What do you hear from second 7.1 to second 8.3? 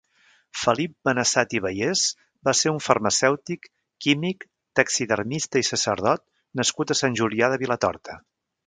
Julià de Vilatorta.